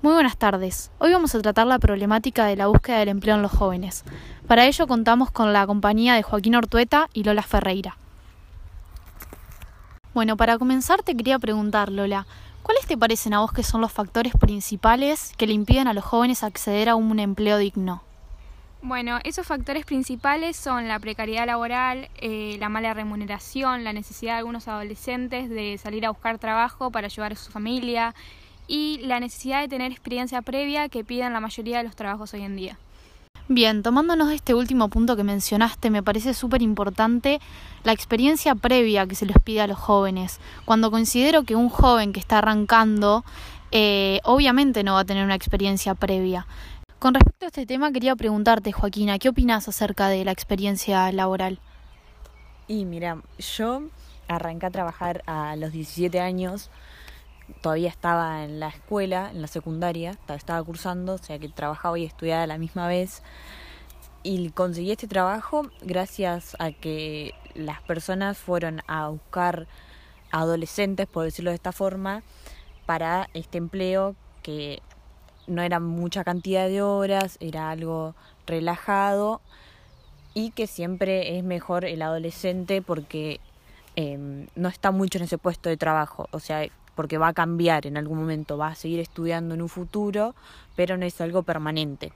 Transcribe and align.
Muy 0.00 0.12
buenas 0.12 0.36
tardes. 0.36 0.92
Hoy 0.98 1.12
vamos 1.12 1.34
a 1.34 1.40
tratar 1.40 1.66
la 1.66 1.80
problemática 1.80 2.46
de 2.46 2.54
la 2.54 2.68
búsqueda 2.68 2.98
del 2.98 3.08
empleo 3.08 3.34
en 3.34 3.42
los 3.42 3.50
jóvenes. 3.50 4.04
Para 4.46 4.64
ello 4.66 4.86
contamos 4.86 5.32
con 5.32 5.52
la 5.52 5.66
compañía 5.66 6.14
de 6.14 6.22
Joaquín 6.22 6.54
Ortueta 6.54 7.08
y 7.12 7.24
Lola 7.24 7.42
Ferreira. 7.42 7.96
Bueno, 10.14 10.36
para 10.36 10.56
comenzar 10.56 11.02
te 11.02 11.16
quería 11.16 11.40
preguntar, 11.40 11.90
Lola, 11.90 12.28
¿cuáles 12.62 12.86
te 12.86 12.96
parecen 12.96 13.34
a 13.34 13.40
vos 13.40 13.50
que 13.50 13.64
son 13.64 13.80
los 13.80 13.90
factores 13.90 14.34
principales 14.38 15.32
que 15.36 15.48
le 15.48 15.54
impiden 15.54 15.88
a 15.88 15.94
los 15.94 16.04
jóvenes 16.04 16.44
acceder 16.44 16.88
a 16.88 16.94
un 16.94 17.18
empleo 17.18 17.58
digno? 17.58 18.04
Bueno, 18.80 19.18
esos 19.24 19.48
factores 19.48 19.84
principales 19.84 20.56
son 20.56 20.86
la 20.86 21.00
precariedad 21.00 21.44
laboral, 21.44 22.08
eh, 22.20 22.56
la 22.60 22.68
mala 22.68 22.94
remuneración, 22.94 23.82
la 23.82 23.92
necesidad 23.92 24.34
de 24.34 24.38
algunos 24.38 24.68
adolescentes 24.68 25.50
de 25.50 25.76
salir 25.76 26.06
a 26.06 26.10
buscar 26.10 26.38
trabajo 26.38 26.92
para 26.92 27.06
ayudar 27.06 27.32
a 27.32 27.36
su 27.36 27.50
familia, 27.50 28.14
y 28.68 28.98
la 29.02 29.18
necesidad 29.18 29.62
de 29.62 29.68
tener 29.68 29.90
experiencia 29.90 30.42
previa 30.42 30.88
que 30.88 31.02
piden 31.02 31.32
la 31.32 31.40
mayoría 31.40 31.78
de 31.78 31.84
los 31.84 31.96
trabajos 31.96 32.34
hoy 32.34 32.42
en 32.42 32.54
día. 32.54 32.78
Bien, 33.50 33.82
tomándonos 33.82 34.28
de 34.28 34.34
este 34.34 34.52
último 34.52 34.90
punto 34.90 35.16
que 35.16 35.24
mencionaste, 35.24 35.88
me 35.88 36.02
parece 36.02 36.34
súper 36.34 36.60
importante 36.60 37.40
la 37.82 37.92
experiencia 37.92 38.54
previa 38.54 39.06
que 39.06 39.14
se 39.14 39.24
les 39.24 39.38
pide 39.38 39.62
a 39.62 39.66
los 39.66 39.78
jóvenes. 39.78 40.38
Cuando 40.66 40.90
considero 40.90 41.44
que 41.44 41.56
un 41.56 41.70
joven 41.70 42.12
que 42.12 42.20
está 42.20 42.38
arrancando, 42.38 43.24
eh, 43.72 44.20
obviamente 44.24 44.84
no 44.84 44.94
va 44.94 45.00
a 45.00 45.04
tener 45.06 45.24
una 45.24 45.34
experiencia 45.34 45.94
previa. 45.94 46.46
Con 46.98 47.14
respecto 47.14 47.46
a 47.46 47.48
este 47.48 47.64
tema, 47.64 47.90
quería 47.90 48.16
preguntarte, 48.16 48.72
Joaquina, 48.72 49.18
¿qué 49.18 49.30
opinas 49.30 49.66
acerca 49.66 50.08
de 50.08 50.26
la 50.26 50.32
experiencia 50.32 51.10
laboral? 51.12 51.58
Y 52.66 52.84
mira, 52.84 53.22
yo 53.38 53.82
arranqué 54.28 54.66
a 54.66 54.70
trabajar 54.70 55.22
a 55.26 55.56
los 55.56 55.72
17 55.72 56.20
años 56.20 56.70
todavía 57.60 57.88
estaba 57.88 58.44
en 58.44 58.60
la 58.60 58.68
escuela, 58.68 59.30
en 59.30 59.42
la 59.42 59.48
secundaria, 59.48 60.18
estaba 60.28 60.62
cursando, 60.62 61.14
o 61.14 61.18
sea 61.18 61.38
que 61.38 61.48
trabajaba 61.48 61.98
y 61.98 62.04
estudiaba 62.04 62.42
a 62.42 62.46
la 62.46 62.58
misma 62.58 62.86
vez. 62.88 63.22
Y 64.22 64.50
conseguí 64.50 64.90
este 64.90 65.08
trabajo 65.08 65.70
gracias 65.80 66.56
a 66.58 66.72
que 66.72 67.34
las 67.54 67.80
personas 67.82 68.38
fueron 68.38 68.82
a 68.86 69.08
buscar 69.08 69.66
adolescentes, 70.30 71.06
por 71.06 71.24
decirlo 71.24 71.50
de 71.50 71.56
esta 71.56 71.72
forma, 71.72 72.22
para 72.86 73.28
este 73.34 73.58
empleo 73.58 74.16
que 74.42 74.82
no 75.46 75.62
era 75.62 75.80
mucha 75.80 76.24
cantidad 76.24 76.68
de 76.68 76.82
horas, 76.82 77.36
era 77.40 77.70
algo 77.70 78.14
relajado 78.46 79.40
y 80.34 80.50
que 80.50 80.66
siempre 80.66 81.38
es 81.38 81.44
mejor 81.44 81.84
el 81.84 82.02
adolescente 82.02 82.82
porque 82.82 83.40
em, 83.96 84.46
no 84.54 84.68
está 84.68 84.90
mucho 84.90 85.18
en 85.18 85.24
ese 85.24 85.38
puesto 85.38 85.68
de 85.68 85.76
trabajo. 85.76 86.28
O 86.32 86.38
sea, 86.40 86.66
porque 86.98 87.16
va 87.16 87.28
a 87.28 87.32
cambiar 87.32 87.86
en 87.86 87.96
algún 87.96 88.18
momento, 88.18 88.58
va 88.58 88.70
a 88.70 88.74
seguir 88.74 88.98
estudiando 88.98 89.54
en 89.54 89.62
un 89.62 89.68
futuro, 89.68 90.34
pero 90.74 90.96
no 90.96 91.06
es 91.06 91.20
algo 91.20 91.44
permanente. 91.44 92.12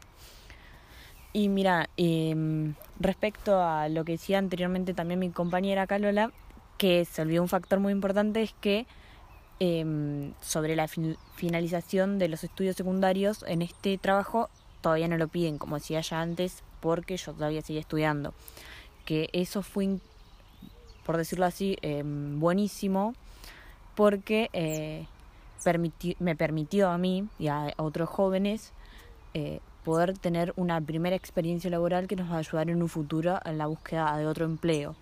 Y 1.33 1.49
mira, 1.49 1.89
em, 1.97 2.75
respecto 2.99 3.63
a 3.63 3.89
lo 3.89 4.05
que 4.05 4.11
decía 4.11 4.39
anteriormente 4.39 4.93
también 4.93 5.21
mi 5.21 5.31
compañera 5.31 5.87
Calola, 5.87 6.33
que 6.79 7.05
se 7.05 7.23
olvidó 7.23 7.43
un 7.43 7.49
factor 7.49 7.79
muy 7.79 7.93
importante 7.93 8.43
es 8.43 8.55
que 8.61 8.89
em, 9.61 10.33
sobre 10.41 10.75
la 10.75 10.89
finalización 10.89 12.19
de 12.19 12.27
los 12.27 12.43
estudios 12.43 12.75
secundarios 12.75 13.45
en 13.47 13.63
este 13.63 13.97
trabajo 13.99 14.51
todavía 14.81 15.07
no 15.07 15.17
lo 15.17 15.29
piden, 15.29 15.59
como 15.59 15.77
decía 15.77 16.01
ya 16.01 16.21
antes, 16.21 16.65
porque 16.81 17.17
yo 17.17 17.35
todavía 17.35 17.63
seguía 17.63 17.83
estudiando. 17.83 18.35
Que 19.05 19.31
eso 19.33 19.63
fue, 19.63 20.01
por 21.07 21.19
decirlo 21.19 21.47
así, 21.47 21.77
em, 21.83 22.41
buenísimo 22.41 23.15
porque 23.95 24.51
eh, 24.53 25.07
me 26.19 26.37
permitió 26.37 26.91
a 26.91 26.99
mí 26.99 27.27
y 27.39 27.49
a, 27.49 27.73
otros 27.77 28.09
jóvenes 28.09 28.73
eh, 29.35 29.61
poder 29.85 30.17
tener 30.17 30.53
una 30.57 30.81
primera 30.81 31.17
experiencia 31.17 31.71
laboral 31.71 32.07
que 32.07 32.17
nos 32.17 32.31
va 32.31 32.37
a 32.37 32.39
ayudar 32.39 32.71
en 32.71 32.83
un 32.83 32.89
futuro 32.89 33.39
en 33.45 33.59
la 33.59 33.67
búsqueda 33.67 34.17
de 34.17 34.27
otro 34.27 34.45
empleo. 34.45 34.95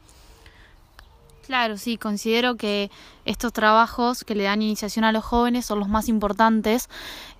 Claro, 1.50 1.78
sí, 1.78 1.97
considero 1.97 2.56
que 2.56 2.92
estos 3.25 3.53
trabajos 3.53 4.22
que 4.22 4.37
le 4.37 4.44
dan 4.44 4.62
iniciación 4.62 5.04
a 5.04 5.10
los 5.10 5.25
jóvenes 5.25 5.66
son 5.66 5.81
los 5.81 5.88
más 5.88 6.09
importantes 6.09 6.88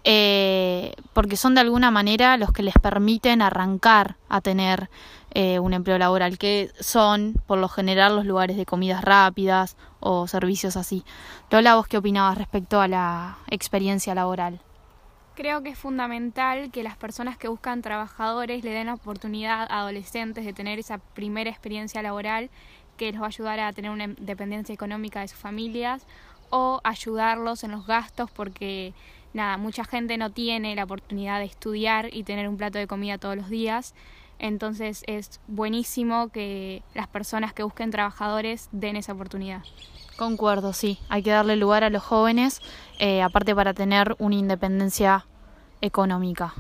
eh, 0.03 0.95
porque 1.13 1.37
son 1.37 1.55
de 1.55 1.61
alguna 1.61 1.93
manera 1.93 2.37
los 2.37 2.51
que 2.51 2.65
les 2.65 2.75
permiten 2.75 3.41
arrancar 3.41 4.17
a 4.29 4.41
tener 4.41 4.91
eh, 5.33 5.59
un 5.59 5.75
empleo 5.75 5.99
laboral, 5.99 6.39
que 6.39 6.71
son 6.81 7.35
por 7.47 7.59
lo 7.59 7.69
general 7.69 8.17
los 8.17 8.27
lugares 8.27 8.57
de 8.57 8.67
comidas 8.67 9.05
rápidas 9.05 9.77
o 10.01 10.27
servicios 10.27 10.77
así. 10.77 11.05
Lola, 11.51 11.77
¿vos 11.77 11.87
qué 11.87 11.99
opinabas 11.99 12.37
respecto 12.37 12.81
a 12.81 12.89
la 12.89 13.39
experiencia 13.49 14.15
laboral? 14.15 14.61
Creo 15.37 15.63
que 15.63 15.71
es 15.71 15.79
fundamental 15.79 16.71
que 16.71 16.83
las 16.83 16.97
personas 16.97 17.39
que 17.39 17.49
buscan 17.49 17.81
trabajadores 17.81 18.65
le 18.65 18.73
den 18.73 18.89
la 18.89 18.95
oportunidad 18.95 19.69
a 19.71 19.81
adolescentes 19.81 20.45
de 20.45 20.53
tener 20.53 20.79
esa 20.79 20.99
primera 20.99 21.49
experiencia 21.49 22.03
laboral 22.03 22.51
que 22.97 23.13
les 23.13 23.21
va 23.21 23.25
a 23.25 23.29
ayudar 23.29 23.61
a 23.61 23.73
tener 23.73 23.91
una 23.91 24.05
independencia 24.05 24.75
económica 24.75 25.21
de 25.21 25.29
sus 25.29 25.39
familias 25.39 26.07
o 26.51 26.81
ayudarlos 26.85 27.65
en 27.65 27.71
los 27.71 27.87
gastos 27.87 28.31
porque 28.31 28.93
nada, 29.33 29.57
mucha 29.57 29.85
gente 29.85 30.19
no 30.19 30.31
tiene 30.31 30.75
la 30.75 30.85
oportunidad 30.85 31.39
de 31.39 31.47
estudiar 31.47 32.13
y 32.13 32.25
tener 32.25 32.49
un 32.49 32.57
plato 32.57 32.79
de 32.79 32.87
comida 32.87 33.17
todos 33.17 33.37
los 33.37 33.49
días. 33.49 33.95
Entonces 34.41 35.05
es 35.07 35.39
buenísimo 35.47 36.31
que 36.31 36.83
las 36.95 37.07
personas 37.07 37.53
que 37.53 37.63
busquen 37.63 37.91
trabajadores 37.91 38.69
den 38.73 38.97
esa 38.97 39.13
oportunidad. 39.13 39.63
Concuerdo, 40.17 40.73
sí. 40.73 40.99
Hay 41.09 41.23
que 41.23 41.31
darle 41.31 41.57
lugar 41.57 41.85
a 41.85 41.91
los 41.91 42.03
jóvenes, 42.03 42.61
eh, 42.99 43.23
aparte 43.23 43.55
para 43.55 43.75
tener 43.75 44.17
una 44.19 44.35
independencia 44.35 45.27
económica. 45.83 46.55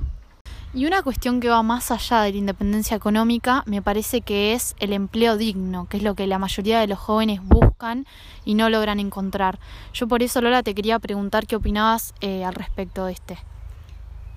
Y 0.72 0.86
una 0.86 1.02
cuestión 1.02 1.40
que 1.40 1.48
va 1.48 1.64
más 1.64 1.90
allá 1.90 2.20
de 2.20 2.30
la 2.30 2.38
independencia 2.38 2.96
económica 2.96 3.64
me 3.66 3.82
parece 3.82 4.20
que 4.20 4.52
es 4.52 4.76
el 4.78 4.92
empleo 4.92 5.36
digno, 5.36 5.88
que 5.88 5.96
es 5.96 6.02
lo 6.02 6.14
que 6.14 6.28
la 6.28 6.38
mayoría 6.38 6.78
de 6.78 6.86
los 6.86 6.98
jóvenes 6.98 7.40
buscan 7.42 8.06
y 8.44 8.54
no 8.54 8.70
logran 8.70 9.00
encontrar. 9.00 9.58
Yo 9.92 10.06
por 10.06 10.22
eso, 10.22 10.40
Lola, 10.40 10.62
te 10.62 10.74
quería 10.74 10.98
preguntar 11.00 11.46
qué 11.46 11.56
opinabas 11.56 12.14
eh, 12.20 12.44
al 12.44 12.54
respecto 12.54 13.06
de 13.06 13.12
este. 13.12 13.38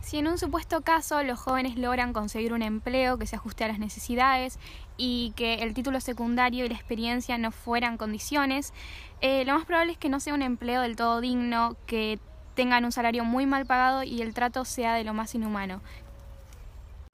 Si 0.03 0.17
en 0.17 0.27
un 0.27 0.37
supuesto 0.37 0.81
caso 0.81 1.23
los 1.23 1.39
jóvenes 1.39 1.77
logran 1.77 2.11
conseguir 2.11 2.51
un 2.53 2.61
empleo 2.61 3.17
que 3.17 3.25
se 3.25 3.37
ajuste 3.37 3.63
a 3.63 3.69
las 3.69 3.79
necesidades 3.79 4.59
y 4.97 5.31
que 5.35 5.55
el 5.55 5.73
título 5.73 6.01
secundario 6.01 6.65
y 6.65 6.69
la 6.69 6.75
experiencia 6.75 7.37
no 7.37 7.51
fueran 7.51 7.97
condiciones, 7.97 8.73
eh, 9.21 9.45
lo 9.45 9.53
más 9.53 9.65
probable 9.65 9.93
es 9.93 9.97
que 9.97 10.09
no 10.09 10.19
sea 10.19 10.33
un 10.33 10.41
empleo 10.41 10.81
del 10.81 10.97
todo 10.97 11.21
digno, 11.21 11.77
que 11.87 12.19
tengan 12.53 12.83
un 12.83 12.91
salario 12.91 13.23
muy 13.23 13.45
mal 13.45 13.65
pagado 13.65 14.03
y 14.03 14.21
el 14.21 14.33
trato 14.33 14.65
sea 14.65 14.93
de 14.93 15.03
lo 15.03 15.13
más 15.13 15.33
inhumano, 15.35 15.81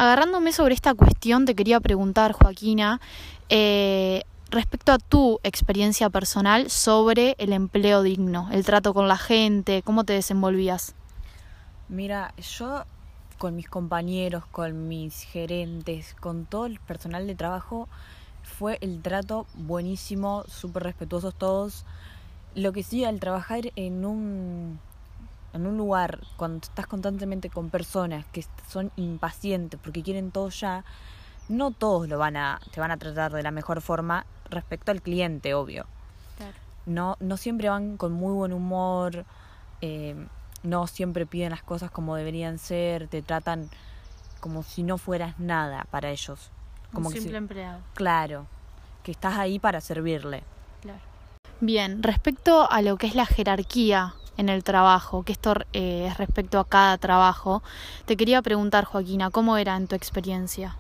Agarrándome 0.02 0.54
sobre 0.54 0.76
esta 0.76 0.94
cuestión, 0.94 1.44
te 1.44 1.56
quería 1.56 1.82
preguntar, 1.82 2.32
Joaquina, 2.32 3.02
eh, 3.50 4.24
respecto 4.50 4.94
a 4.94 4.98
tu 4.98 5.42
experiencia 5.44 6.10
personal 6.10 6.70
sobre 6.70 7.36
el 7.38 7.52
empleo 7.52 8.02
digno, 8.02 8.48
el 8.54 8.64
trato 8.64 8.94
con 8.94 9.10
la 9.10 9.18
gente, 9.18 9.82
cómo 9.84 10.06
te 10.06 10.14
desenvolvías. 10.14 10.96
Mira, 11.90 12.34
yo 12.38 12.86
con 13.38 13.56
mis 13.56 13.68
compañeros, 13.68 14.46
con 14.46 14.88
mis 14.88 15.24
gerentes, 15.24 16.16
con 16.20 16.46
todo 16.46 16.66
el 16.68 16.80
personal 16.80 17.26
de 17.26 17.36
trabajo, 17.36 17.88
fue 18.44 18.78
el 18.82 19.02
trato 19.02 19.48
buenísimo, 19.56 20.44
súper 20.48 20.84
respetuosos 20.84 21.34
todos. 21.36 21.86
Lo 22.56 22.74
que 22.74 22.84
sí, 22.84 23.06
al 23.06 23.20
trabajar 23.20 23.72
en 23.76 24.06
un 24.06 24.80
en 25.54 25.66
un 25.66 25.78
lugar, 25.78 26.20
cuando 26.38 26.60
estás 26.64 26.86
constantemente 26.86 27.50
con 27.50 27.72
personas 27.72 28.24
que 28.28 28.46
son 28.68 28.92
impacientes 28.98 29.80
porque 29.84 30.04
quieren 30.04 30.30
todo 30.30 30.50
ya, 30.50 30.84
no 31.48 31.72
todos 31.72 32.08
lo 32.08 32.20
van 32.20 32.38
a, 32.38 32.60
te 32.72 32.80
van 32.80 32.92
a 32.92 32.98
tratar 32.98 33.32
de 33.34 33.42
la 33.42 33.50
mejor 33.50 33.82
forma 33.82 34.26
respecto 34.50 34.92
al 34.92 35.02
cliente, 35.02 35.56
obvio. 35.56 35.86
No, 36.86 37.18
no 37.20 37.38
siempre 37.38 37.70
van 37.70 37.98
con 37.98 38.14
muy 38.14 38.34
buen 38.34 38.54
humor, 38.54 39.26
eh, 39.82 40.16
no 40.64 40.88
siempre 40.88 41.26
piden 41.26 41.52
las 41.52 41.64
cosas 41.64 41.92
como 41.92 42.16
deberían 42.16 42.58
ser, 42.58 43.08
te 43.08 43.22
tratan 43.22 43.70
como 44.40 44.64
si 44.64 44.84
no 44.84 44.98
fueras 44.98 45.40
nada 45.40 45.86
para 45.92 46.10
ellos. 46.10 46.52
Como 46.94 47.10
Un 47.10 47.14
simple 47.14 47.38
empleado. 47.38 47.80
Claro, 47.94 48.48
que 49.04 49.12
estás 49.12 49.38
ahí 49.38 49.60
para 49.60 49.82
servirle. 49.82 50.44
Claro. 50.82 51.00
Bien, 51.60 52.02
respecto 52.04 52.70
a 52.72 52.82
lo 52.82 52.98
que 52.98 53.08
es 53.08 53.16
la 53.16 53.26
jerarquía 53.26 54.16
en 54.38 54.48
el 54.48 54.64
trabajo, 54.64 55.24
que 55.24 55.34
esto 55.34 55.54
eh, 55.74 56.08
es 56.08 56.18
respecto 56.18 56.60
a 56.60 56.68
cada 56.68 56.98
trabajo. 56.98 57.62
Te 58.06 58.16
quería 58.16 58.42
preguntar, 58.42 58.86
Joaquina, 58.86 59.30
¿cómo 59.30 59.58
era 59.58 59.76
en 59.76 59.88
tu 59.88 59.96
experiencia? 59.96 60.78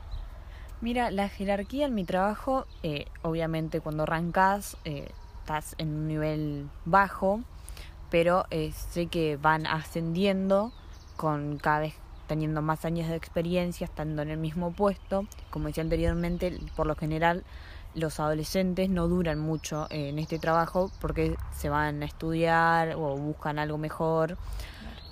Mira, 0.80 1.12
la 1.12 1.27
jerarquía 1.27 1.88
en 1.88 1.94
mi 1.94 2.06
trabajo, 2.06 2.65
eh, 2.83 3.06
obviamente 3.21 3.81
cuando 3.81 4.03
arrancas 4.03 4.77
eh, 4.86 5.12
estás 5.42 5.75
en 5.77 5.89
un 5.89 6.07
nivel 6.07 6.69
bajo, 6.86 7.42
pero 8.09 8.45
sé 8.91 9.07
que 9.07 9.38
van 9.38 9.65
ascendiendo 9.67 10.71
con 11.17 11.57
cada 11.57 11.79
vez 11.79 11.94
teniendo 12.27 12.61
más 12.61 12.85
años 12.85 13.09
de 13.09 13.15
experiencia, 13.15 13.85
estando 13.85 14.21
en 14.21 14.29
el 14.29 14.38
mismo 14.38 14.71
puesto. 14.71 15.25
Como 15.50 15.67
decía 15.67 15.83
anteriormente, 15.83 16.59
por 16.75 16.85
lo 16.85 16.95
general 16.95 17.44
los 17.95 18.19
adolescentes 18.19 18.88
no 18.88 19.07
duran 19.07 19.39
mucho 19.39 19.88
en 19.89 20.19
este 20.19 20.38
trabajo 20.38 20.91
porque 21.01 21.35
se 21.57 21.69
van 21.69 22.03
a 22.03 22.06
estudiar 22.06 22.94
o 22.95 23.17
buscan 23.17 23.57
algo 23.57 23.79
mejor. 23.79 24.38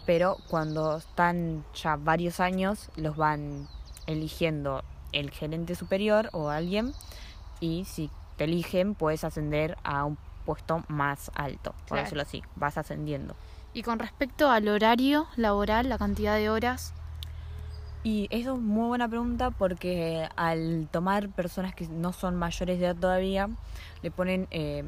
pero 0.08 0.38
cuando 0.48 0.98
están 0.98 1.66
ya 1.76 1.98
varios 1.98 2.40
años 2.40 2.90
los 2.96 3.18
van 3.18 3.68
eligiendo 4.08 4.82
el 5.12 5.32
gerente 5.32 5.76
superior 5.76 6.30
o 6.32 6.50
alguien 6.50 6.94
y 7.60 7.84
si 7.84 8.10
te 8.38 8.46
eligen 8.46 8.96
puedes 8.96 9.26
ascender 9.26 9.78
a 9.84 10.06
un 10.06 10.18
puesto 10.48 10.82
más 10.88 11.30
alto, 11.36 11.72
por 11.72 11.90
Claro. 11.90 12.04
decirlo 12.06 12.22
así, 12.24 12.42
vas 12.56 12.78
ascendiendo. 12.78 13.36
Y 13.74 13.84
con 13.84 14.00
respecto 14.00 14.50
al 14.50 14.68
horario 14.70 15.28
laboral, 15.36 15.90
la 15.90 15.98
cantidad 15.98 16.36
de 16.38 16.50
horas, 16.50 16.94
Y 18.04 18.28
eso 18.32 18.54
es 18.54 18.60
muy 18.62 18.88
buena 18.88 19.10
pregunta 19.10 19.52
porque 19.52 20.30
al 20.38 20.88
tomar 20.92 21.28
personas 21.28 21.76
que 21.76 21.88
no 21.90 22.14
son 22.14 22.36
mayores 22.38 22.80
de 22.80 22.86
edad 22.86 22.96
todavía, 22.96 23.50
le 24.02 24.12
ponen, 24.12 24.48
eh, 24.52 24.86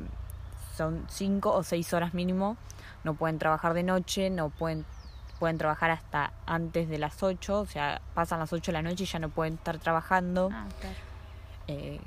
son 0.78 1.04
cinco 1.10 1.52
o 1.54 1.64
seis 1.64 1.92
horas 1.94 2.14
mínimo, 2.14 2.56
no 3.04 3.16
pueden 3.16 3.38
trabajar 3.38 3.74
de 3.74 3.84
noche, 3.84 4.30
no 4.30 4.50
pueden, 4.50 4.86
pueden 5.38 5.58
trabajar 5.58 5.92
hasta 5.92 6.32
antes 6.46 6.88
de 6.88 6.98
las 6.98 7.22
8, 7.22 7.60
o 7.60 7.66
sea, 7.66 8.00
pasan 8.14 8.40
las 8.40 8.54
8 8.54 8.72
de 8.72 8.78
la 8.78 8.82
noche 8.84 9.04
y 9.04 9.08
ya 9.08 9.20
no 9.20 9.28
pueden 9.30 9.56
estar 9.56 9.78
trabajando 9.80 10.50
Ah, 10.54 10.68
claro. 10.80 10.96
eh, 11.68 12.00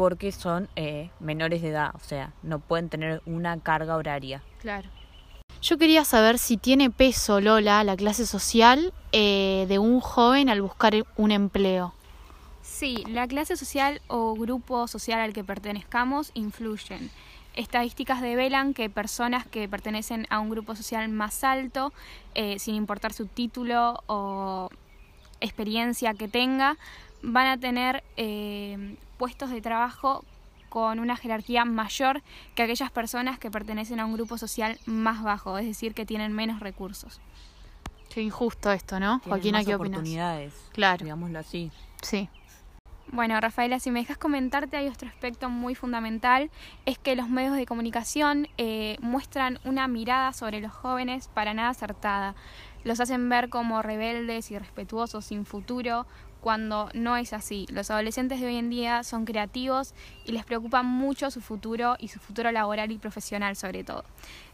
porque 0.00 0.32
son 0.32 0.70
eh, 0.76 1.10
menores 1.20 1.60
de 1.60 1.68
edad, 1.68 1.90
o 1.94 1.98
sea, 1.98 2.32
no 2.42 2.58
pueden 2.58 2.88
tener 2.88 3.20
una 3.26 3.60
carga 3.60 3.96
horaria. 3.96 4.42
Claro. 4.58 4.88
Yo 5.60 5.76
quería 5.76 6.06
saber 6.06 6.38
si 6.38 6.56
tiene 6.56 6.88
peso, 6.88 7.42
Lola, 7.42 7.84
la 7.84 7.98
clase 7.98 8.24
social 8.24 8.94
eh, 9.12 9.66
de 9.68 9.78
un 9.78 10.00
joven 10.00 10.48
al 10.48 10.62
buscar 10.62 10.94
un 11.18 11.32
empleo. 11.32 11.92
Sí, 12.62 13.04
la 13.10 13.28
clase 13.28 13.58
social 13.58 14.00
o 14.06 14.34
grupo 14.36 14.88
social 14.88 15.20
al 15.20 15.34
que 15.34 15.44
pertenezcamos 15.44 16.30
influyen. 16.32 17.10
Estadísticas 17.54 18.22
develan 18.22 18.72
que 18.72 18.88
personas 18.88 19.46
que 19.46 19.68
pertenecen 19.68 20.26
a 20.30 20.38
un 20.38 20.48
grupo 20.48 20.76
social 20.76 21.10
más 21.10 21.44
alto, 21.44 21.92
eh, 22.34 22.58
sin 22.58 22.74
importar 22.74 23.12
su 23.12 23.26
título 23.26 24.02
o 24.06 24.70
experiencia 25.42 26.14
que 26.14 26.26
tenga, 26.26 26.78
van 27.20 27.48
a 27.48 27.58
tener 27.58 28.02
eh, 28.16 28.96
puestos 29.20 29.50
de 29.50 29.60
trabajo 29.60 30.24
con 30.70 30.98
una 30.98 31.14
jerarquía 31.14 31.66
mayor 31.66 32.22
que 32.54 32.62
aquellas 32.62 32.90
personas 32.90 33.38
que 33.38 33.50
pertenecen 33.50 34.00
a 34.00 34.06
un 34.06 34.14
grupo 34.14 34.38
social 34.38 34.78
más 34.86 35.22
bajo, 35.22 35.58
es 35.58 35.66
decir, 35.66 35.92
que 35.92 36.06
tienen 36.06 36.32
menos 36.32 36.60
recursos. 36.60 37.20
Qué 38.08 38.22
injusto 38.22 38.72
esto, 38.72 38.98
¿no? 38.98 39.18
Tienen 39.20 39.28
Joaquina, 39.28 39.58
más 39.58 39.66
¿qué 39.66 39.74
opinas? 39.74 39.98
oportunidades, 39.98 40.54
Claro, 40.72 41.04
digámoslo 41.04 41.38
así. 41.38 41.70
sí. 42.00 42.30
Bueno, 43.12 43.38
Rafaela, 43.40 43.78
si 43.80 43.90
me 43.90 43.98
dejas 44.00 44.16
comentarte, 44.16 44.76
hay 44.78 44.86
otro 44.88 45.08
aspecto 45.08 45.50
muy 45.50 45.74
fundamental, 45.74 46.48
es 46.86 46.96
que 46.96 47.14
los 47.16 47.28
medios 47.28 47.56
de 47.56 47.66
comunicación 47.66 48.46
eh, 48.56 48.96
muestran 49.02 49.58
una 49.64 49.86
mirada 49.88 50.32
sobre 50.32 50.60
los 50.60 50.72
jóvenes 50.72 51.28
para 51.34 51.52
nada 51.52 51.70
acertada. 51.70 52.36
Los 52.84 53.00
hacen 53.00 53.28
ver 53.28 53.48
como 53.50 53.82
rebeldes, 53.82 54.50
irrespetuosos, 54.52 55.24
sin 55.26 55.44
futuro, 55.44 56.06
cuando 56.40 56.88
no 56.94 57.16
es 57.16 57.32
así. 57.32 57.66
Los 57.70 57.90
adolescentes 57.90 58.40
de 58.40 58.46
hoy 58.46 58.56
en 58.56 58.70
día 58.70 59.02
son 59.04 59.24
creativos 59.24 59.94
y 60.24 60.32
les 60.32 60.44
preocupa 60.44 60.82
mucho 60.82 61.30
su 61.30 61.40
futuro 61.40 61.96
y 61.98 62.08
su 62.08 62.18
futuro 62.18 62.50
laboral 62.52 62.90
y 62.90 62.98
profesional 62.98 63.56
sobre 63.56 63.84
todo. 63.84 64.04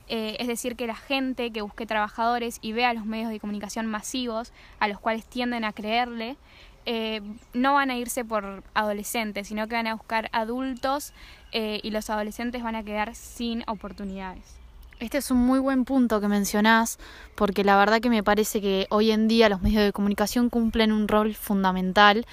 Eh, 0.09 0.37
es 0.39 0.47
decir, 0.47 0.77
que 0.77 0.87
la 0.87 0.95
gente 0.95 1.51
que 1.51 1.63
busque 1.63 1.87
trabajadores 1.87 2.59
y 2.61 2.73
vea 2.73 2.95
los 2.95 3.07
medios 3.07 3.31
de 3.31 3.41
comunicación 3.41 3.87
masivos, 3.87 4.53
a 4.79 4.87
los 4.89 5.01
cuales 5.01 5.25
tienden 5.27 5.65
a 5.65 5.73
creerle, 5.73 6.37
eh, 6.85 7.21
no 7.53 7.75
van 7.75 7.91
a 7.91 7.97
irse 7.97 8.25
por 8.25 8.63
adolescentes, 8.75 9.49
sino 9.49 9.67
que 9.67 9.75
van 9.75 9.89
a 9.89 9.95
buscar 9.95 10.29
adultos 10.33 11.13
eh, 11.51 11.81
y 11.83 11.91
los 11.91 12.11
adolescentes 12.11 12.63
van 12.63 12.77
a 12.77 12.85
quedar 12.85 13.17
sin 13.17 13.65
oportunidades. 13.67 14.66
Este 14.99 15.19
es 15.19 15.31
un 15.31 15.39
muy 15.39 15.59
buen 15.59 15.85
punto 15.85 16.21
que 16.23 16.29
mencionás, 16.29 16.99
porque 17.35 17.65
la 17.65 17.77
verdad 17.77 18.01
que 18.01 18.09
me 18.09 18.23
parece 18.23 18.63
que 18.63 18.87
hoy 18.91 19.11
en 19.11 19.29
día 19.29 19.49
los 19.51 19.61
medios 19.61 19.83
de 19.85 19.93
comunicación 19.93 20.49
cumplen 20.49 20.91
un 20.91 21.07
rol 21.07 21.35
fundamental 21.35 22.25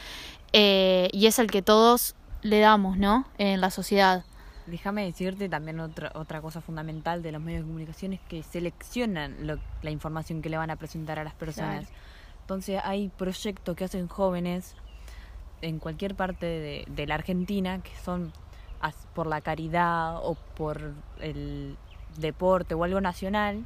eh, 0.54 1.10
y 1.12 1.27
es 1.27 1.39
el 1.39 1.51
que 1.51 1.62
todos 1.62 2.15
le 2.42 2.60
damos, 2.60 2.98
¿no? 2.98 3.25
En 3.38 3.60
la 3.60 3.69
sociedad. 3.69 4.24
Déjame 4.65 5.04
decirte 5.04 5.50
también 5.50 5.81
otra, 5.81 6.13
otra 6.15 6.39
cosa 6.42 6.62
fundamental 6.62 7.21
de 7.21 7.33
los 7.33 7.42
medios 7.42 7.63
de 7.63 7.68
comunicación 7.68 8.13
es 8.13 8.21
que 8.30 8.44
seleccionan 8.44 9.45
lo- 9.45 9.59
la 9.81 9.92
información 9.92 10.42
que 10.42 10.50
le 10.50 10.56
van 10.57 10.69
a 10.69 10.77
presentar 10.77 11.19
a 11.19 11.25
las 11.25 11.33
personas. 11.33 11.86
Entonces 12.42 12.80
hay 12.83 13.09
proyectos 13.09 13.75
que 13.75 13.83
hacen 13.83 14.07
jóvenes 14.07 14.75
en 15.62 15.80
cualquier 15.80 16.16
parte 16.16 16.45
de, 16.45 16.86
de 16.88 17.07
la 17.07 17.16
Argentina 17.16 17.80
que 17.83 17.92
son 18.06 18.31
as- 18.80 19.07
por 19.13 19.27
la 19.27 19.42
caridad 19.42 20.18
o 20.24 20.36
por 20.56 20.94
el 21.19 21.75
deporte 22.18 22.74
o 22.74 22.83
algo 22.83 23.01
nacional 23.01 23.65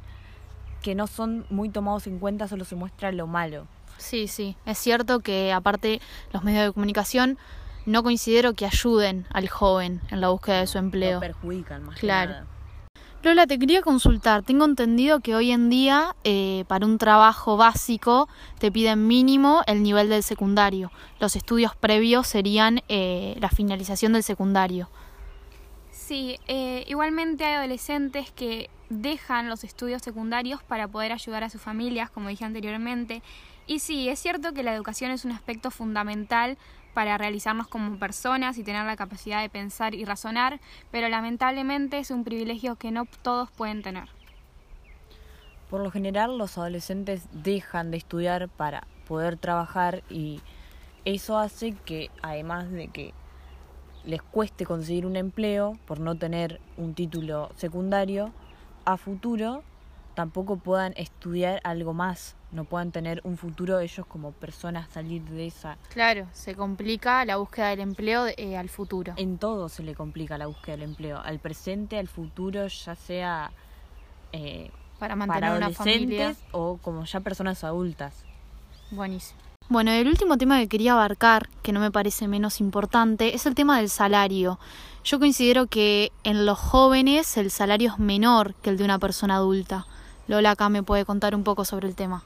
que 0.82 0.94
no 0.94 1.06
son 1.06 1.44
muy 1.50 1.68
tomados 1.70 2.06
en 2.06 2.18
cuenta, 2.18 2.46
solo 2.48 2.64
se 2.64 2.76
muestra 2.76 3.10
lo 3.12 3.26
malo. 3.26 3.66
Sí, 3.96 4.28
sí. 4.28 4.56
Es 4.64 4.78
cierto 4.78 5.20
que 5.20 5.52
aparte 5.52 6.00
los 6.32 6.44
medios 6.44 6.64
de 6.66 6.72
comunicación 6.72 7.36
no 7.84 8.02
considero 8.02 8.54
que 8.54 8.66
ayuden 8.66 9.26
al 9.32 9.48
joven 9.48 10.00
en 10.10 10.20
la 10.20 10.28
búsqueda 10.28 10.60
de 10.60 10.66
su 10.66 10.78
empleo. 10.78 11.14
Lo 11.14 11.20
perjudican 11.20 11.84
más 11.84 11.94
que 11.96 12.00
Claro. 12.02 12.30
nada. 12.32 12.46
Lola, 13.24 13.48
te 13.48 13.58
quería 13.58 13.82
consultar. 13.82 14.44
Tengo 14.44 14.64
entendido 14.64 15.18
que 15.18 15.34
hoy 15.34 15.50
en 15.50 15.68
día 15.70 16.14
eh, 16.22 16.64
para 16.68 16.86
un 16.86 16.98
trabajo 16.98 17.56
básico 17.56 18.28
te 18.60 18.70
piden 18.70 19.08
mínimo 19.08 19.62
el 19.66 19.82
nivel 19.82 20.08
del 20.08 20.22
secundario. 20.22 20.92
Los 21.18 21.34
estudios 21.34 21.74
previos 21.74 22.28
serían 22.28 22.82
eh, 22.88 23.36
la 23.40 23.48
finalización 23.48 24.12
del 24.12 24.22
secundario. 24.22 24.88
Sí, 26.08 26.40
eh, 26.48 26.84
igualmente 26.86 27.44
hay 27.44 27.56
adolescentes 27.56 28.30
que 28.30 28.70
dejan 28.88 29.50
los 29.50 29.62
estudios 29.62 30.00
secundarios 30.00 30.62
para 30.62 30.88
poder 30.88 31.12
ayudar 31.12 31.44
a 31.44 31.50
sus 31.50 31.60
familias, 31.60 32.08
como 32.08 32.30
dije 32.30 32.46
anteriormente. 32.46 33.22
Y 33.66 33.80
sí, 33.80 34.08
es 34.08 34.18
cierto 34.18 34.54
que 34.54 34.62
la 34.62 34.74
educación 34.74 35.10
es 35.10 35.26
un 35.26 35.32
aspecto 35.32 35.70
fundamental 35.70 36.56
para 36.94 37.18
realizarnos 37.18 37.68
como 37.68 37.98
personas 37.98 38.56
y 38.56 38.64
tener 38.64 38.86
la 38.86 38.96
capacidad 38.96 39.42
de 39.42 39.50
pensar 39.50 39.94
y 39.94 40.06
razonar, 40.06 40.60
pero 40.90 41.10
lamentablemente 41.10 41.98
es 41.98 42.10
un 42.10 42.24
privilegio 42.24 42.76
que 42.76 42.90
no 42.90 43.04
todos 43.20 43.50
pueden 43.50 43.82
tener. 43.82 44.08
Por 45.68 45.82
lo 45.82 45.90
general 45.90 46.38
los 46.38 46.56
adolescentes 46.56 47.28
dejan 47.32 47.90
de 47.90 47.98
estudiar 47.98 48.48
para 48.48 48.86
poder 49.06 49.36
trabajar 49.36 50.02
y 50.08 50.40
eso 51.04 51.36
hace 51.36 51.74
que 51.84 52.10
además 52.22 52.70
de 52.70 52.88
que 52.88 53.12
les 54.04 54.22
cueste 54.22 54.64
conseguir 54.64 55.06
un 55.06 55.16
empleo 55.16 55.78
por 55.86 56.00
no 56.00 56.16
tener 56.16 56.60
un 56.76 56.94
título 56.94 57.50
secundario, 57.56 58.32
a 58.84 58.96
futuro 58.96 59.62
tampoco 60.14 60.56
puedan 60.56 60.94
estudiar 60.96 61.60
algo 61.62 61.94
más, 61.94 62.34
no 62.50 62.64
puedan 62.64 62.90
tener 62.90 63.20
un 63.22 63.36
futuro 63.36 63.78
ellos 63.78 64.04
como 64.06 64.32
personas 64.32 64.88
salir 64.90 65.22
de 65.22 65.46
esa... 65.46 65.78
Claro, 65.90 66.26
se 66.32 66.56
complica 66.56 67.24
la 67.24 67.36
búsqueda 67.36 67.68
del 67.68 67.80
empleo 67.80 68.26
eh, 68.36 68.56
al 68.56 68.68
futuro. 68.68 69.12
En 69.16 69.38
todo 69.38 69.68
se 69.68 69.82
le 69.84 69.94
complica 69.94 70.36
la 70.36 70.46
búsqueda 70.46 70.76
del 70.76 70.88
empleo, 70.88 71.20
al 71.20 71.38
presente, 71.38 71.98
al 71.98 72.08
futuro, 72.08 72.66
ya 72.66 72.96
sea 72.96 73.52
eh, 74.32 74.70
Para 74.98 75.14
mantener 75.14 75.50
para 75.50 75.56
una 75.56 75.70
familia. 75.70 76.30
adolescentes 76.30 76.48
o 76.52 76.78
como 76.78 77.04
ya 77.04 77.20
personas 77.20 77.62
adultas. 77.62 78.24
Buenísimo. 78.90 79.47
Bueno, 79.70 79.90
el 79.90 80.08
último 80.08 80.38
tema 80.38 80.58
que 80.58 80.66
quería 80.66 80.94
abarcar, 80.94 81.50
que 81.62 81.72
no 81.72 81.80
me 81.80 81.90
parece 81.90 82.26
menos 82.26 82.58
importante, 82.60 83.34
es 83.34 83.44
el 83.44 83.54
tema 83.54 83.76
del 83.76 83.90
salario. 83.90 84.58
Yo 85.04 85.18
considero 85.18 85.66
que 85.66 86.10
en 86.24 86.46
los 86.46 86.58
jóvenes 86.58 87.36
el 87.36 87.50
salario 87.50 87.92
es 87.92 87.98
menor 87.98 88.54
que 88.54 88.70
el 88.70 88.78
de 88.78 88.84
una 88.84 88.98
persona 88.98 89.34
adulta. 89.34 89.86
Lola 90.26 90.52
acá 90.52 90.70
me 90.70 90.82
puede 90.82 91.04
contar 91.04 91.34
un 91.34 91.44
poco 91.44 91.66
sobre 91.66 91.86
el 91.86 91.94
tema. 91.94 92.22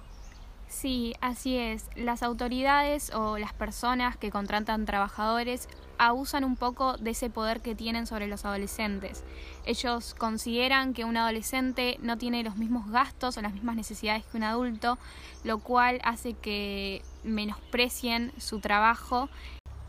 Sí, 0.68 1.14
así 1.20 1.56
es. 1.56 1.86
Las 1.96 2.22
autoridades 2.22 3.10
o 3.12 3.36
las 3.38 3.52
personas 3.52 4.16
que 4.16 4.30
contratan 4.30 4.86
trabajadores 4.86 5.68
abusan 6.06 6.42
un 6.42 6.56
poco 6.56 6.96
de 6.96 7.12
ese 7.12 7.30
poder 7.30 7.60
que 7.60 7.76
tienen 7.76 8.06
sobre 8.06 8.26
los 8.26 8.44
adolescentes. 8.44 9.22
Ellos 9.64 10.14
consideran 10.18 10.94
que 10.94 11.04
un 11.04 11.16
adolescente 11.16 11.96
no 12.02 12.18
tiene 12.18 12.42
los 12.42 12.56
mismos 12.56 12.90
gastos 12.90 13.38
o 13.38 13.42
las 13.42 13.54
mismas 13.54 13.76
necesidades 13.76 14.24
que 14.26 14.36
un 14.36 14.42
adulto, 14.42 14.98
lo 15.44 15.58
cual 15.60 16.00
hace 16.02 16.34
que 16.34 17.02
menosprecien 17.22 18.32
su 18.36 18.58
trabajo 18.58 19.28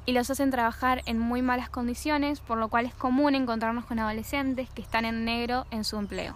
y 0.05 0.11
los 0.11 0.29
hacen 0.29 0.51
trabajar 0.51 1.01
en 1.07 1.17
muy 1.17 1.41
malas 1.41 1.69
condiciones, 1.69 2.41
por 2.41 2.59
lo 2.59 2.67
cual 2.67 2.85
es 2.85 2.93
común 2.93 3.33
encontrarnos 3.33 3.85
con 3.85 3.97
adolescentes 3.97 4.69
que 4.69 4.83
están 4.83 5.05
en 5.05 5.25
negro 5.25 5.65
en 5.71 5.83
su 5.83 5.97
empleo. 5.97 6.35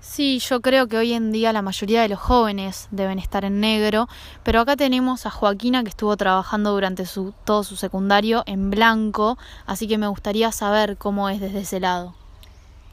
Sí, 0.00 0.38
yo 0.38 0.62
creo 0.62 0.86
que 0.86 0.96
hoy 0.96 1.12
en 1.12 1.30
día 1.30 1.52
la 1.52 1.60
mayoría 1.60 2.00
de 2.00 2.08
los 2.08 2.18
jóvenes 2.18 2.88
deben 2.90 3.18
estar 3.18 3.44
en 3.44 3.60
negro, 3.60 4.08
pero 4.42 4.60
acá 4.60 4.74
tenemos 4.74 5.26
a 5.26 5.30
Joaquina 5.30 5.82
que 5.82 5.90
estuvo 5.90 6.16
trabajando 6.16 6.72
durante 6.72 7.04
su, 7.04 7.34
todo 7.44 7.64
su 7.64 7.76
secundario 7.76 8.42
en 8.46 8.70
blanco, 8.70 9.36
así 9.66 9.86
que 9.86 9.98
me 9.98 10.06
gustaría 10.06 10.52
saber 10.52 10.96
cómo 10.96 11.28
es 11.28 11.38
desde 11.38 11.60
ese 11.60 11.80
lado. 11.80 12.14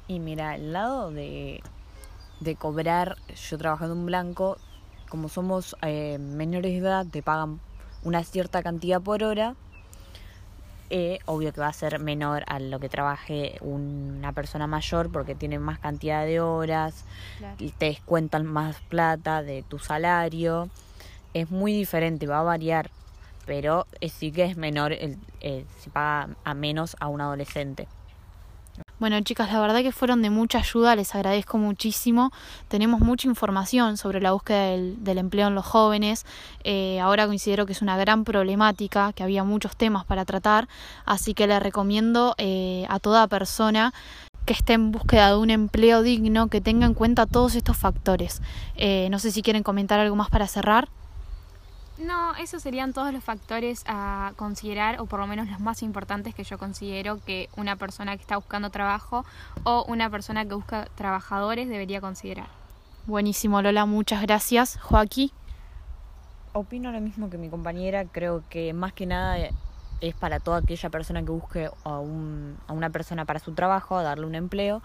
Y 0.09 0.19
mira, 0.19 0.55
el 0.55 0.73
lado 0.73 1.09
de, 1.11 1.63
de 2.41 2.55
cobrar, 2.55 3.15
yo 3.49 3.57
trabajando 3.57 3.95
en 3.95 4.05
blanco, 4.05 4.57
como 5.07 5.29
somos 5.29 5.77
eh, 5.83 6.17
menores 6.19 6.73
de 6.73 6.77
edad, 6.79 7.05
te 7.09 7.23
pagan 7.23 7.61
una 8.03 8.25
cierta 8.25 8.61
cantidad 8.61 9.01
por 9.01 9.23
hora 9.23 9.55
eh, 10.89 11.19
obvio 11.25 11.51
que 11.51 11.59
va 11.59 11.67
a 11.67 11.73
ser 11.73 11.99
menor 11.99 12.43
a 12.47 12.59
lo 12.59 12.79
que 12.79 12.87
trabaje 12.87 13.57
una 13.61 14.31
persona 14.31 14.67
mayor 14.67 15.11
porque 15.11 15.35
tiene 15.35 15.59
más 15.59 15.79
cantidad 15.79 16.25
de 16.25 16.39
horas, 16.39 17.03
te 17.77 17.85
descuentan 17.85 18.45
más 18.45 18.79
plata 18.87 19.43
de 19.43 19.63
tu 19.63 19.79
salario. 19.79 20.69
Es 21.33 21.51
muy 21.51 21.73
diferente, 21.73 22.25
va 22.25 22.39
a 22.39 22.43
variar, 22.43 22.89
pero 23.45 23.85
sí 24.07 24.31
que 24.31 24.45
es 24.45 24.57
menor, 24.57 24.93
el, 24.93 25.17
se 25.41 25.89
paga 25.89 26.29
a 26.43 26.53
menos 26.53 26.95
a 26.99 27.07
un 27.07 27.21
adolescente. 27.21 27.87
Bueno, 28.99 29.21
chicas, 29.21 29.53
la 29.53 29.59
verdad 29.59 29.83
que 29.83 29.91
fueron 29.91 30.23
de 30.23 30.31
mucha 30.31 30.57
ayuda, 30.57 30.95
les 30.95 31.13
agradezco 31.13 31.59
muchísimo. 31.59 32.31
Tenemos 32.67 32.99
mucha 32.99 33.27
información 33.27 33.95
sobre 33.95 34.19
la 34.21 34.31
búsqueda 34.31 34.71
del, 34.71 35.17
empleo 35.19 35.49
en 35.49 35.53
los 35.53 35.67
jóvenes. 35.67 36.25
Eh, 36.63 36.99
ahora 36.99 37.27
considero 37.27 37.67
que 37.67 37.73
es 37.73 37.83
una 37.83 37.95
gran 37.95 38.23
problemática, 38.23 39.13
que 39.13 39.21
había 39.21 39.43
muchos 39.43 39.75
temas 39.75 40.03
para 40.03 40.25
tratar, 40.25 40.67
así 41.05 41.35
que 41.35 41.45
les 41.45 41.61
recomiendo 41.61 42.33
eh, 42.39 42.87
a 42.89 42.97
toda 42.97 43.27
persona 43.27 43.93
que 44.47 44.53
esté 44.53 44.73
en 44.73 44.91
búsqueda 44.91 45.29
de 45.29 45.37
un 45.37 45.51
empleo 45.51 46.01
digno, 46.01 46.47
que 46.47 46.59
tenga 46.59 46.87
en 46.87 46.95
cuenta 46.95 47.27
todos 47.27 47.53
estos 47.53 47.77
factores. 47.77 48.41
Eh, 48.77 49.09
no 49.11 49.19
sé 49.19 49.29
si 49.29 49.43
quieren 49.43 49.61
comentar 49.61 49.99
algo 49.99 50.15
más 50.15 50.31
para 50.31 50.47
cerrar. 50.47 50.89
No, 51.97 52.35
esos 52.35 52.61
serían 52.61 52.93
todos 52.93 53.11
los 53.11 53.23
factores 53.23 53.83
a 53.87 54.33
considerar, 54.35 54.99
o 54.99 55.07
por 55.07 55.19
lo 55.19 55.25
menos 55.25 55.49
los 55.49 55.59
más 55.59 55.81
importantes 55.81 56.35
que 56.35 56.43
yo 56.43 56.59
considero 56.59 57.19
que 57.25 57.49
una 57.57 57.75
persona 57.75 58.15
que 58.15 58.21
está 58.21 58.35
buscando 58.35 58.69
trabajo 58.69 59.25
o 59.63 59.83
una 59.87 60.09
persona 60.09 60.45
que 60.45 60.53
busca 60.53 60.87
trabajadores 60.95 61.67
debería 61.67 61.99
considerar. 61.99 62.47
Buenísimo, 63.07 63.61
Lola, 63.61 63.85
muchas 63.85 64.21
gracias. 64.21 64.77
Joaquín. 64.79 65.31
Opino 66.53 66.91
lo 66.91 67.01
mismo 67.01 67.29
que 67.29 67.37
mi 67.37 67.49
compañera, 67.49 68.05
creo 68.05 68.43
que 68.49 68.73
más 68.73 68.93
que 68.93 69.07
nada 69.07 69.37
es 70.01 70.15
para 70.15 70.39
toda 70.39 70.57
aquella 70.57 70.89
persona 70.89 71.23
que 71.23 71.31
busque 71.31 71.69
a, 71.83 71.99
un, 71.99 72.57
a 72.67 72.73
una 72.73 72.91
persona 72.91 73.25
para 73.25 73.39
su 73.39 73.53
trabajo, 73.53 73.97
a 73.97 74.03
darle 74.03 74.27
un 74.27 74.35
empleo, 74.35 74.83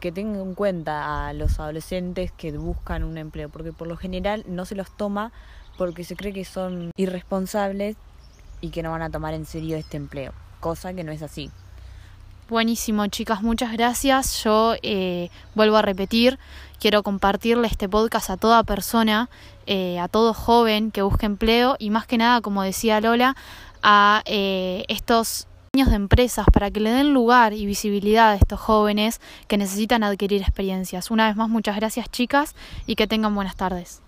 que 0.00 0.12
tenga 0.12 0.38
en 0.40 0.54
cuenta 0.54 1.28
a 1.28 1.32
los 1.34 1.60
adolescentes 1.60 2.32
que 2.32 2.56
buscan 2.56 3.04
un 3.04 3.18
empleo, 3.18 3.48
porque 3.50 3.72
por 3.72 3.86
lo 3.86 3.96
general 3.96 4.44
no 4.46 4.64
se 4.64 4.74
los 4.74 4.96
toma 4.96 5.32
porque 5.78 6.04
se 6.04 6.16
cree 6.16 6.34
que 6.34 6.44
son 6.44 6.90
irresponsables 6.96 7.96
y 8.60 8.68
que 8.70 8.82
no 8.82 8.90
van 8.90 9.02
a 9.02 9.10
tomar 9.10 9.32
en 9.32 9.46
serio 9.46 9.76
este 9.76 9.96
empleo, 9.96 10.32
cosa 10.60 10.92
que 10.92 11.04
no 11.04 11.12
es 11.12 11.22
así. 11.22 11.50
Buenísimo, 12.50 13.06
chicas, 13.06 13.42
muchas 13.42 13.72
gracias. 13.72 14.42
Yo 14.42 14.74
eh, 14.82 15.30
vuelvo 15.54 15.76
a 15.76 15.82
repetir, 15.82 16.38
quiero 16.80 17.02
compartirle 17.02 17.68
este 17.68 17.88
podcast 17.88 18.30
a 18.30 18.36
toda 18.36 18.64
persona, 18.64 19.30
eh, 19.66 19.98
a 19.98 20.08
todo 20.08 20.34
joven 20.34 20.90
que 20.90 21.02
busque 21.02 21.26
empleo 21.26 21.76
y 21.78 21.90
más 21.90 22.06
que 22.06 22.18
nada, 22.18 22.40
como 22.40 22.62
decía 22.62 23.00
Lola, 23.00 23.36
a 23.82 24.22
eh, 24.26 24.84
estos 24.88 25.46
de 25.72 25.94
empresas 25.94 26.46
para 26.52 26.72
que 26.72 26.80
le 26.80 26.90
den 26.90 27.12
lugar 27.14 27.52
y 27.52 27.64
visibilidad 27.64 28.30
a 28.30 28.34
estos 28.34 28.58
jóvenes 28.58 29.20
que 29.46 29.58
necesitan 29.58 30.02
adquirir 30.02 30.42
experiencias. 30.42 31.12
Una 31.12 31.28
vez 31.28 31.36
más, 31.36 31.48
muchas 31.48 31.76
gracias 31.76 32.10
chicas 32.10 32.56
y 32.86 32.96
que 32.96 33.06
tengan 33.06 33.32
buenas 33.34 33.54
tardes. 33.54 34.02